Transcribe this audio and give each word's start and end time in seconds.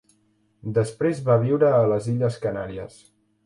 Després 0.77 1.21
va 1.29 1.37
viure 1.45 1.71
a 1.83 1.85
les 1.95 2.11
illes 2.17 2.43
Canàries. 2.49 3.01